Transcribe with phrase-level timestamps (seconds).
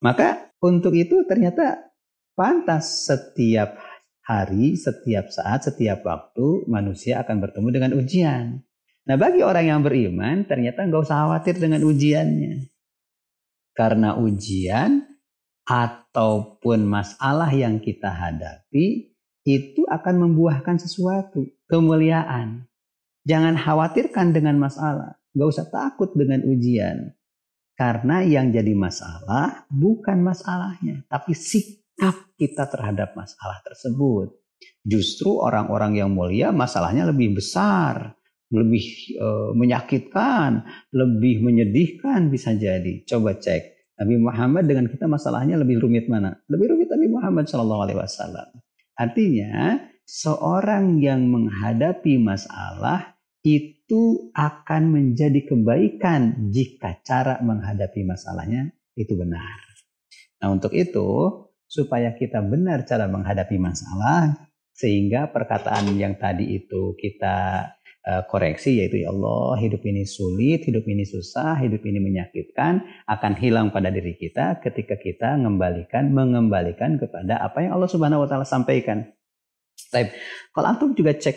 [0.00, 1.92] Maka untuk itu ternyata
[2.32, 3.76] pantas setiap
[4.24, 8.44] hari, setiap saat, setiap waktu manusia akan bertemu dengan ujian.
[9.04, 12.72] Nah bagi orang yang beriman ternyata nggak usah khawatir dengan ujiannya.
[13.76, 15.04] Karena ujian
[15.68, 19.14] ataupun masalah yang kita hadapi
[19.44, 22.68] itu akan membuahkan sesuatu, kemuliaan.
[23.24, 27.12] Jangan khawatirkan dengan masalah, nggak usah takut dengan ujian.
[27.80, 34.36] Karena yang jadi masalah bukan masalahnya, tapi sikap kita terhadap masalah tersebut.
[34.84, 38.12] Justru orang-orang yang mulia masalahnya lebih besar,
[38.52, 38.84] lebih
[39.16, 40.60] e, menyakitkan,
[40.92, 43.00] lebih menyedihkan bisa jadi.
[43.08, 46.36] Coba cek Nabi Muhammad dengan kita masalahnya lebih rumit mana?
[46.52, 48.48] Lebih rumit Nabi Muhammad Shallallahu Alaihi Wasallam.
[49.00, 59.60] Artinya seorang yang menghadapi masalah itu akan menjadi kebaikan jika cara menghadapi masalahnya itu benar.
[60.40, 61.08] Nah, untuk itu,
[61.64, 67.68] supaya kita benar cara menghadapi masalah, sehingga perkataan yang tadi itu kita
[68.04, 73.32] uh, koreksi, yaitu ya Allah, hidup ini sulit, hidup ini susah, hidup ini menyakitkan, akan
[73.36, 78.48] hilang pada diri kita ketika kita mengembalikan, mengembalikan kepada apa yang Allah Subhanahu wa Ta'ala
[78.48, 79.04] sampaikan.
[80.52, 81.36] Kalau antum juga cek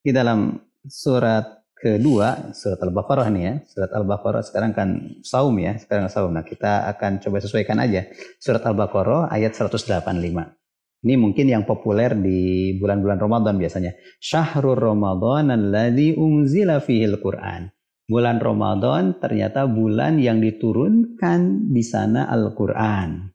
[0.00, 3.54] di dalam surat kedua, surat Al-Baqarah nih ya.
[3.64, 4.88] Surat Al-Baqarah sekarang kan
[5.24, 6.30] saum ya, sekarang saum.
[6.32, 8.04] Nah, kita akan coba sesuaikan aja.
[8.36, 10.60] Surat Al-Baqarah ayat 185.
[11.00, 13.96] Ini mungkin yang populer di bulan-bulan Ramadan biasanya.
[14.20, 17.72] Syahrul Ramadan alladzi unzila fihil Qur'an.
[18.04, 23.32] Bulan Ramadan ternyata bulan yang diturunkan di sana Al-Qur'an.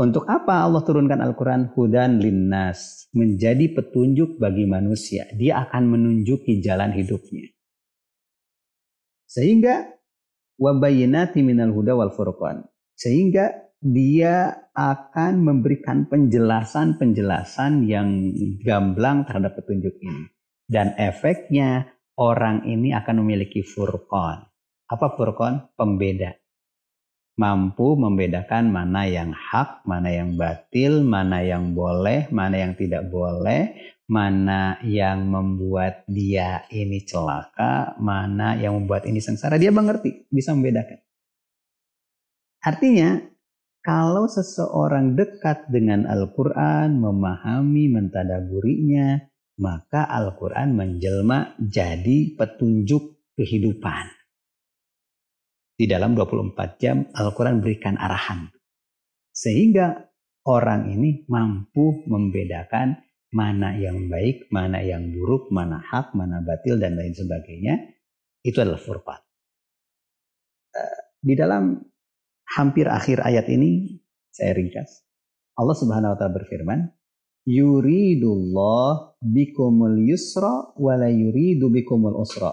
[0.00, 1.76] Untuk apa Allah turunkan Al-Quran?
[1.76, 3.12] Hudan linnas.
[3.12, 5.28] Menjadi petunjuk bagi manusia.
[5.36, 7.52] Dia akan menunjuki jalan hidupnya.
[9.28, 9.92] Sehingga
[10.56, 12.64] wabayinati minal huda wal furqan.
[12.96, 18.08] Sehingga dia akan memberikan penjelasan-penjelasan yang
[18.64, 20.32] gamblang terhadap petunjuk ini.
[20.64, 24.48] Dan efeknya orang ini akan memiliki furqan.
[24.88, 25.76] Apa furqan?
[25.76, 26.39] Pembeda
[27.38, 33.74] mampu membedakan mana yang hak, mana yang batil, mana yang boleh, mana yang tidak boleh,
[34.10, 39.56] mana yang membuat dia ini celaka, mana yang membuat ini sengsara.
[39.56, 40.98] Dia mengerti, bisa membedakan.
[42.60, 43.16] Artinya,
[43.80, 49.16] kalau seseorang dekat dengan Al-Quran, memahami, mentadaburinya,
[49.56, 54.19] maka Al-Quran menjelma jadi petunjuk kehidupan
[55.80, 58.52] di dalam 24 jam Al-Quran berikan arahan.
[59.32, 60.12] Sehingga
[60.44, 63.00] orang ini mampu membedakan
[63.32, 67.96] mana yang baik, mana yang buruk, mana hak, mana batil, dan lain sebagainya.
[68.44, 69.24] Itu adalah furqan.
[70.76, 71.80] Eh, di dalam
[72.60, 75.08] hampir akhir ayat ini, saya ringkas.
[75.56, 76.80] Allah subhanahu wa ta'ala berfirman,
[77.48, 82.52] Yuridullah bikumul yusra wala yuridu bikumul usra.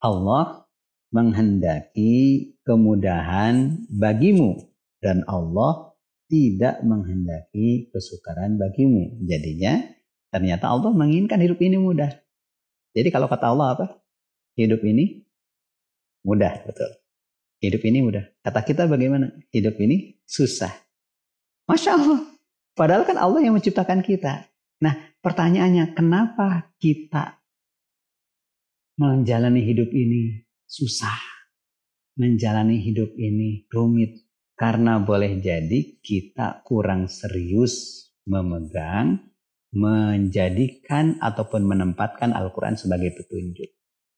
[0.00, 0.61] Allah
[1.12, 4.72] menghendaki kemudahan bagimu
[5.04, 5.92] dan Allah
[6.32, 9.20] tidak menghendaki kesukaran bagimu.
[9.28, 9.84] Jadinya
[10.32, 12.08] ternyata Allah menginginkan hidup ini mudah.
[12.96, 13.86] Jadi kalau kata Allah apa?
[14.56, 15.28] Hidup ini
[16.24, 16.88] mudah, betul.
[17.60, 18.24] Hidup ini mudah.
[18.40, 19.30] Kata kita bagaimana?
[19.52, 20.72] Hidup ini susah.
[21.68, 22.20] Masya Allah.
[22.72, 24.48] Padahal kan Allah yang menciptakan kita.
[24.80, 27.36] Nah pertanyaannya kenapa kita
[28.96, 31.20] menjalani hidup ini susah.
[32.16, 34.24] Menjalani hidup ini rumit
[34.56, 39.20] karena boleh jadi kita kurang serius memegang,
[39.76, 43.68] menjadikan ataupun menempatkan Al-Quran sebagai petunjuk.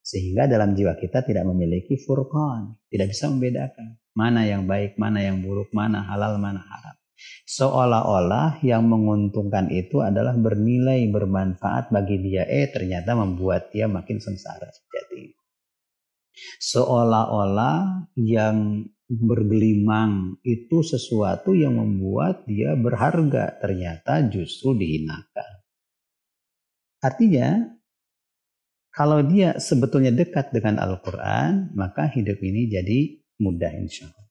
[0.00, 5.44] Sehingga dalam jiwa kita tidak memiliki furqan, tidak bisa membedakan mana yang baik, mana yang
[5.44, 6.96] buruk, mana halal, mana haram.
[7.44, 12.46] Seolah-olah yang menguntungkan itu adalah bernilai, bermanfaat bagi dia.
[12.46, 14.70] Eh ternyata membuat dia makin sengsara
[16.58, 25.50] seolah-olah yang bergelimang itu sesuatu yang membuat dia berharga ternyata justru dihinakan.
[27.00, 27.48] Artinya
[28.92, 34.27] kalau dia sebetulnya dekat dengan Al-Quran maka hidup ini jadi mudah insya Allah.